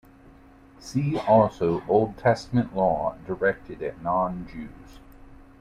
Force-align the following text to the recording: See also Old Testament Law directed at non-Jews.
See 0.79 1.15
also 1.15 1.83
Old 1.87 2.17
Testament 2.17 2.75
Law 2.75 3.15
directed 3.27 3.83
at 3.83 4.01
non-Jews. 4.01 4.97